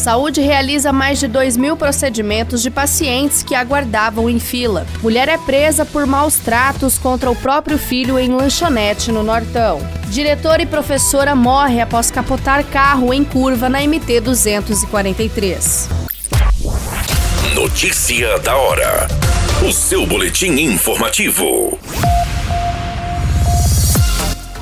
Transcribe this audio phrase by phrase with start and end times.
[0.00, 4.86] Saúde realiza mais de 2 mil procedimentos de pacientes que aguardavam em fila.
[5.02, 9.78] Mulher é presa por maus tratos contra o próprio filho em lanchonete no Nortão.
[10.08, 15.90] Diretora e professora morre após capotar carro em curva na MT 243.
[17.54, 19.06] Notícia da hora.
[19.68, 21.78] O seu boletim informativo.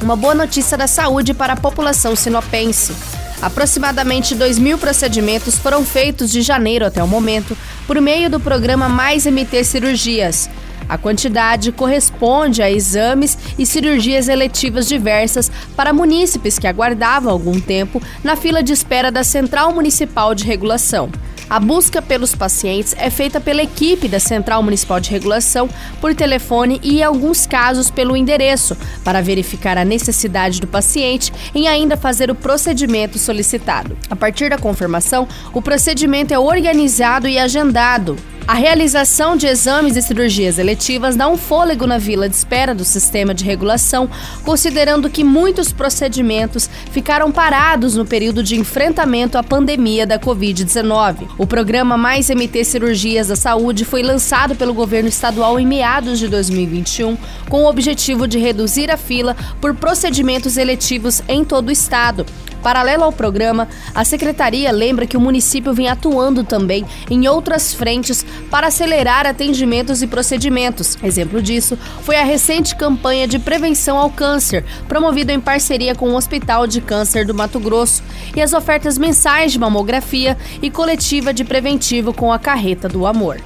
[0.00, 3.13] Uma boa notícia da saúde para a população sinopense.
[3.42, 8.88] Aproximadamente 2 mil procedimentos foram feitos de janeiro até o momento por meio do programa
[8.88, 10.48] Mais MT Cirurgias.
[10.88, 18.02] A quantidade corresponde a exames e cirurgias eletivas diversas para munícipes que aguardavam algum tempo
[18.22, 21.10] na fila de espera da Central Municipal de Regulação.
[21.48, 25.68] A busca pelos pacientes é feita pela equipe da Central Municipal de Regulação
[26.00, 31.68] por telefone e, em alguns casos, pelo endereço, para verificar a necessidade do paciente em
[31.68, 33.96] ainda fazer o procedimento solicitado.
[34.08, 38.16] A partir da confirmação, o procedimento é organizado e agendado.
[38.46, 42.84] A realização de exames e cirurgias eletivas dá um fôlego na vila de espera do
[42.84, 44.06] sistema de regulação,
[44.44, 51.26] considerando que muitos procedimentos ficaram parados no período de enfrentamento à pandemia da Covid-19.
[51.38, 56.28] O programa Mais MT Cirurgias da Saúde foi lançado pelo governo estadual em meados de
[56.28, 57.16] 2021,
[57.48, 62.26] com o objetivo de reduzir a fila por procedimentos eletivos em todo o estado.
[62.64, 68.24] Paralelo ao programa, a secretaria lembra que o município vem atuando também em outras frentes
[68.50, 70.96] para acelerar atendimentos e procedimentos.
[71.02, 76.16] Exemplo disso foi a recente campanha de prevenção ao câncer, promovida em parceria com o
[76.16, 78.02] Hospital de Câncer do Mato Grosso,
[78.34, 83.42] e as ofertas mensais de mamografia e coletiva de preventivo com a Carreta do Amor.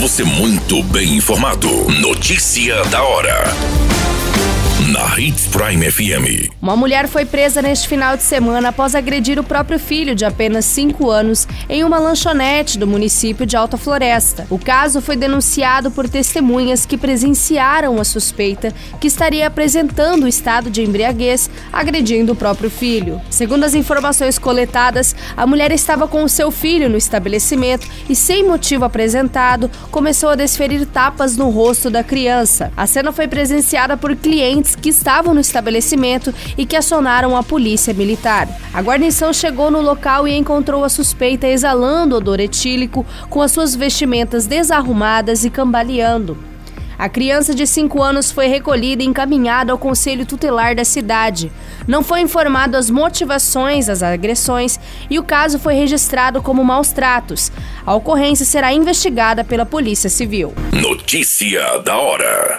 [0.00, 1.68] Você muito bem informado.
[2.00, 3.83] Notícia da hora
[4.92, 6.52] na Hits Prime FM.
[6.60, 10.66] Uma mulher foi presa neste final de semana após agredir o próprio filho de apenas
[10.66, 14.46] 5 anos em uma lanchonete do município de Alta Floresta.
[14.50, 20.68] O caso foi denunciado por testemunhas que presenciaram a suspeita que estaria apresentando o estado
[20.68, 23.22] de embriaguez agredindo o próprio filho.
[23.30, 28.44] Segundo as informações coletadas, a mulher estava com o seu filho no estabelecimento e, sem
[28.44, 32.70] motivo apresentado, começou a desferir tapas no rosto da criança.
[32.76, 37.94] A cena foi presenciada por clientes que estavam no estabelecimento e que acionaram a polícia
[37.94, 38.48] militar.
[38.72, 43.74] A guarnição chegou no local e encontrou a suspeita exalando odor etílico, com as suas
[43.74, 46.36] vestimentas desarrumadas e cambaleando.
[46.98, 51.50] A criança de 5 anos foi recolhida e encaminhada ao conselho tutelar da cidade.
[51.86, 54.78] Não foi informado as motivações das agressões
[55.10, 57.50] e o caso foi registrado como maus tratos.
[57.84, 60.54] A ocorrência será investigada pela Polícia Civil.
[60.72, 62.58] Notícia da hora.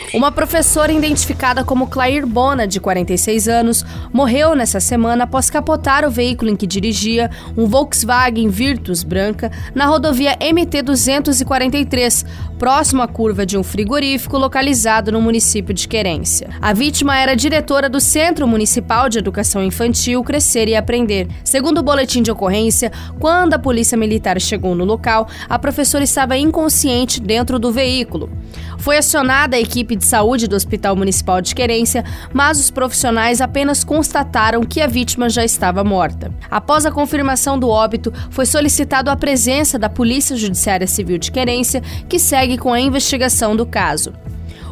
[0.13, 6.11] Uma professora identificada como Claire Bona, de 46 anos, morreu nessa semana após capotar o
[6.11, 12.25] veículo em que dirigia, um Volkswagen Virtus branca, na rodovia MT-243,
[12.59, 16.49] próximo à curva de um frigorífico localizado no município de Querência.
[16.61, 21.29] A vítima era diretora do Centro Municipal de Educação Infantil Crescer e Aprender.
[21.41, 26.37] Segundo o boletim de ocorrência, quando a polícia militar chegou no local, a professora estava
[26.37, 28.29] inconsciente dentro do veículo.
[28.77, 32.03] Foi acionada a equipe de saúde do Hospital Municipal de Querência,
[32.33, 36.33] mas os profissionais apenas constataram que a vítima já estava morta.
[36.49, 41.81] Após a confirmação do óbito, foi solicitado a presença da Polícia Judiciária Civil de Querência,
[42.09, 44.11] que segue com a investigação do caso.